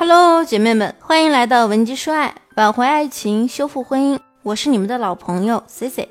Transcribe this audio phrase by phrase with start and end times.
[0.00, 4.16] Hello，姐妹们，欢迎来到文姬说爱，挽回爱情，修复婚姻。
[4.44, 6.08] 我是你们的老朋友 C C。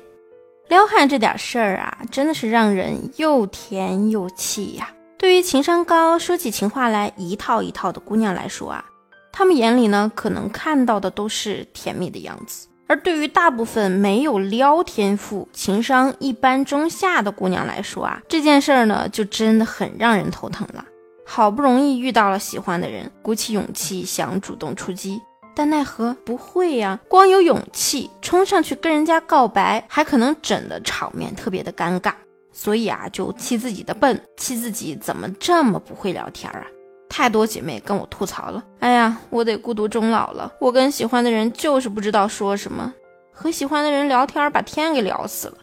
[0.68, 4.90] 撩汉这点事儿啊，真的是让人又甜又气呀。
[5.16, 8.84] 对于情商高、说起情话来一套一套的姑娘来说啊，
[9.32, 20.84] 她们眼里呢，可能看到的都是甜蜜的样子；而对于大部分没有撩天赋、情商一般中下的姑娘来说啊，这件事儿呢，就真的很让人头疼了。
[21.30, 25.20] 好不容易遇到了喜欢的人，鼓起勇气想主动出击，
[25.54, 26.98] 但奈何不会呀。
[27.06, 32.14] 光有勇气冲上去跟人家告白，还可能整的场面特别的尴尬。
[32.50, 36.66] 所以啊，就气自己的笨，气自己怎么这么不会聊天啊！
[37.10, 40.50] 太多姐妹跟我吐槽了，哎呀，我得孤独终老了。
[40.58, 42.92] 我跟喜欢的人就是不知道说什么，
[43.32, 45.58] 和喜欢的人聊天把天给聊死了。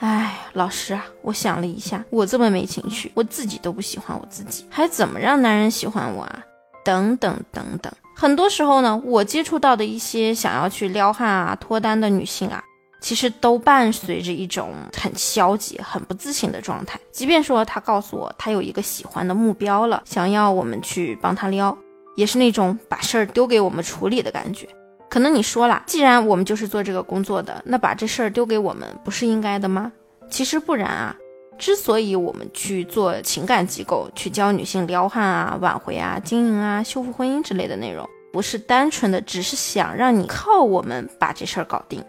[0.00, 6.42] 哎，老师啊，我想了一下，我这么没情趣，我自己都不喜欢我自己，还怎么让男人喜欢我啊？
[6.82, 12.64] 等等等等，很多时候呢，我接触到的一些想要去撩汉啊、脱单的女性啊，
[13.02, 16.98] 其实都伴随着一种很消极、很不自信的状态。
[17.12, 21.76] 即便说她告诉我她有一个喜欢的目标了，想要我们去帮她撩，
[22.16, 24.66] 也是那种把事儿丢给我们处理的感觉。
[25.10, 29.90] 可能你说了，既然我们就是做这个工作的，那把这事儿丢给我们不是应该的吗？
[30.30, 31.16] 其实不然啊。
[31.58, 42.02] 之所以我们去做情感机构，去教女性撩汉啊、挽回啊、经营啊、修复婚姻之类的内容，不是单纯的只是想让你靠我们把这事儿搞定。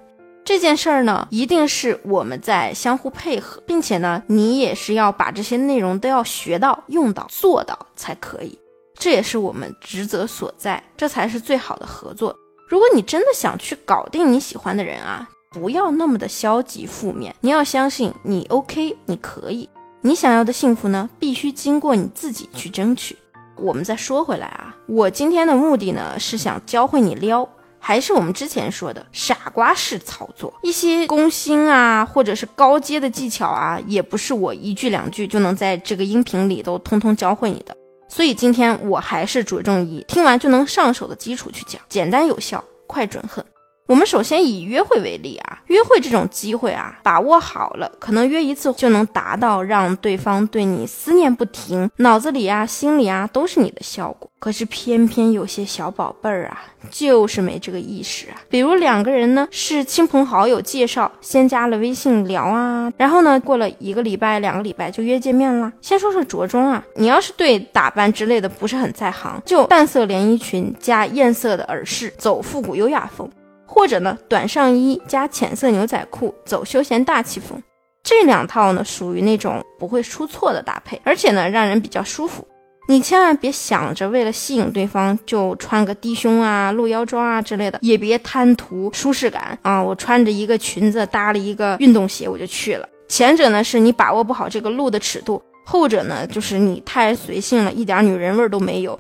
[0.46, 8.58] 这件事儿呢，一定是我们在相互配合，并且呢，你也是要把这些内容都要学到、用到、做到才可以。
[8.94, 12.34] 这也是我们职责所在，这才是最好的合作。
[12.72, 17.36] 如果你真的想去搞定你喜欢的人啊，不要那么的消极负面。
[17.42, 19.70] 你要相信你 OK，你可以。
[20.00, 23.18] 你想要的幸福呢，必须经过你自己去争取。
[23.58, 27.46] 我们再说回来啊，我今天的目的呢，是想教会你撩，
[27.78, 30.54] 还是我们之前说的傻瓜式操作？
[30.64, 37.76] 一些攻心啊，或者是高阶的技巧啊，也不是我一句两句就能在这个音频里都通通教会你的。
[38.14, 43.44] 所以今天我还是着重以听完就能上手的基础去讲，简单有效，快准狠。
[43.88, 54.30] 我们首先以约会为例啊，约会这种机会啊，把握好了，可能约一次就能达到让对方对你思念不停，脑子里啊、心里啊都是你的效果。
[54.40, 58.42] 可是偏偏有些小宝贝儿啊，就是没这个意识啊。
[58.50, 65.72] 比如两个人呢是亲朋好友介绍，先加了微信聊啊，然后呢过了一个礼拜、两个礼拜就约见面了。
[65.82, 73.30] 先说说着装啊，你要是对打扮之类的不是很在行，就淡色连衣裙加艳色的耳饰，走复古优雅风。
[73.74, 77.58] 或者呢，短上衣加浅色牛仔裤，走休闲大气风。
[78.04, 82.46] 这两套呢，属于那种不会出错的搭配，而且呢，让人比较舒服。
[82.90, 89.82] 你千万别想着为了吸引对方就穿个低胸啊、露腰装啊之类的，也别贪图舒适感啊。
[89.82, 92.86] 我穿着一个裙子搭了一个运动鞋我就去了。
[93.08, 99.00] 前者呢，是你把握不好这个路的尺度；后者呢，就是你太随性了，一点女人味都没有。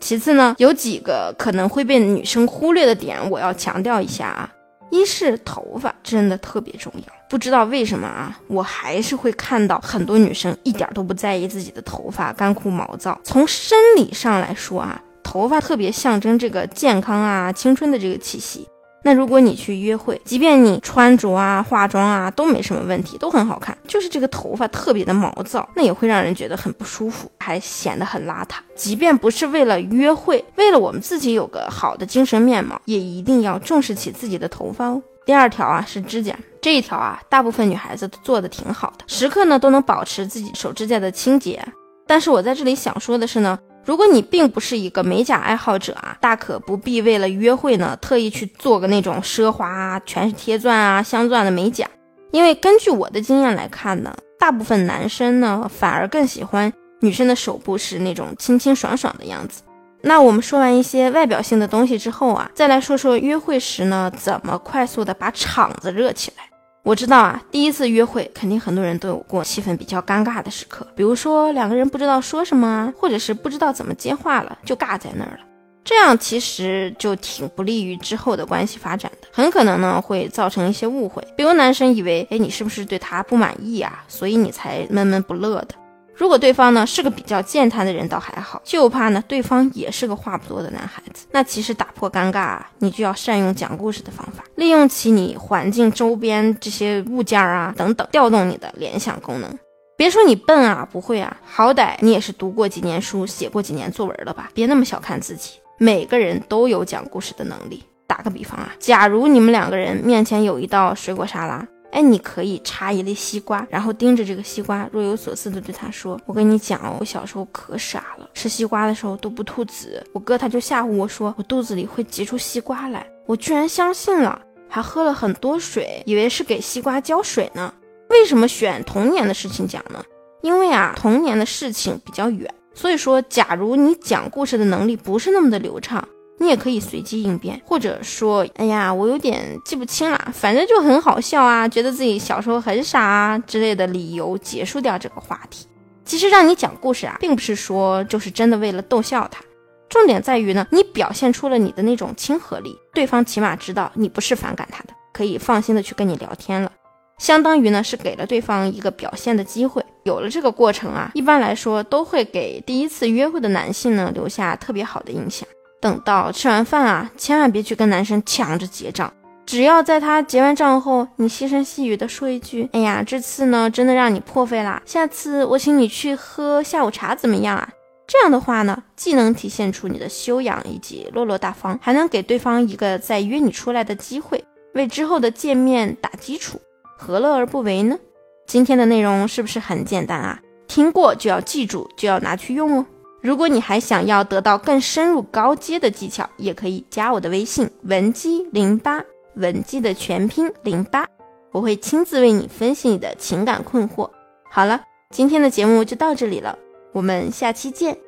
[0.00, 4.50] 其次呢，有几个可能会被女生忽略的点，我要强调一下啊。
[4.90, 13.20] 一是头发真的特别重要，不知道为什么啊，我还是会看到很多女生一点都不在意自己的头发干枯毛躁。
[13.22, 18.66] 从生理上来说啊，头发特别象征这个健康啊、青春的这个气息。
[19.08, 28.56] 那如果你去约会，即便你穿着啊、化妆啊都没什么问题，都很好看，就是这个头发特别的毛躁，那也会让人觉得很不舒服，还显得很邋遢。
[28.76, 35.02] 即便不是为了约会，为了我们自己有个好的精神面貌，也一定要重视起自己的头发哦。
[35.24, 41.66] 第二条啊是指甲，这一条啊大部分女孩子都做的挺好的，时刻呢都能保持自己手指甲的清洁。
[42.06, 43.58] 但是我在这里想说的是呢。
[43.88, 51.88] 如果你并不是一个美甲爱好者啊，大可不必为了约会呢，特意去做个那种奢华啊、全是贴钻啊、镶钻的美甲。
[52.30, 59.62] 因为根据我的经验来看呢，大部分男生呢反而更喜欢女生的手部是那种清清爽爽的样子。
[60.02, 66.44] 那我们说完一些外表性的东西之后啊，再来说说约会时呢，怎么快速的把场子热起来。
[66.88, 75.40] 我知道啊，第一次约会肯定很多人都有过气氛比较尴尬的时刻，比如说两个人不知道说什么，或者是不知道怎么接话了，就尬在那儿了。
[75.84, 85.74] 这样其实就挺不利于之后的关系发展的，很可能呢会造成一些误会，比如男生以为，哎，你是不是对他不满意啊，所以你才闷闷不乐的。
[86.18, 91.26] 如果对方呢是个比较健谈的人，倒还好；就怕呢对方也是个话不多的男孩子。
[91.30, 99.58] 那其实打破尴尬，你就要善用讲故事的方法，利用起你环境周边这些物件啊等等，调动你的联想功能。
[99.96, 104.50] 别说你笨啊，不会啊，好歹你也是读过几年书，写过几年作文了吧？
[104.52, 105.52] 别那么小看自己。
[105.78, 107.84] 每个人都有讲故事的能力。
[108.08, 120.04] 打个比方啊，假如你们两个人面前有一道水果沙拉，哎，你可以插一粒西瓜，然后盯着这个西瓜，若有所思地对他说：“我跟你讲哦，我小时候可傻了，吃西瓜的时候都不吐籽。
[120.12, 127.72] 我哥他就吓唬我说我肚子里会挤出西瓜来，我居然相信了，还喝了很多水，以为是给西瓜浇水呢。
[128.10, 130.04] 为什么选童年的事情讲呢？
[130.42, 136.06] 因为啊，童年的事情比较远，所以说，假如你讲故事的能力不是那么的流畅。”
[136.38, 145.66] 你也可以随机应变，或者说，哎呀，我有点记不清了，反正就很好笑啊，觉得自己小时候很傻啊之类的理由结束掉这个话题。
[146.04, 149.42] 其实让你讲故事啊，并不是说就是真的为了逗笑他，
[149.88, 156.72] 重点在于呢，你表现出了你的那种亲和力，对方起码知道你不是反感他的，可以放心的去跟你聊天了，
[157.18, 159.84] 相当于呢是给了对方一个表现的机会。
[160.04, 165.46] 有了这个过程啊，一般来说都会给第一次约会的男性呢留下特别好的印象。
[165.80, 169.12] 等到吃完饭啊，千万别去跟男生抢着结账。
[169.46, 177.68] 只要在他结完账后，你细声细语的说一句：“哎呀，这次呢真的让你破费啦，下次我请你去喝下午茶怎么样啊？”
[178.06, 184.42] 这样的话呢，既能体现出你的修养以及落落大方，还能给对方一个再约你出来的机会，
[184.74, 186.60] 为之后的见面打基础，
[186.98, 187.98] 何乐而不为呢？
[188.46, 190.40] 今天的内容是不是很简单啊？
[190.66, 192.86] 听过就要记住，就要拿去用哦。
[193.20, 199.02] 如果你还想要得到更深入高阶的技巧，也可以加我的微信文姬零八，
[199.34, 201.06] 文姬的全拼零八，
[201.50, 204.08] 我会亲自为你分析你的情感困惑。
[204.50, 204.80] 好了，
[205.10, 206.56] 今天的节目就到这里了，
[206.92, 207.98] 我们下期见。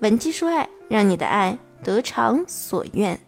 [0.00, 3.18] 文姬说爱，让你的爱得偿所愿。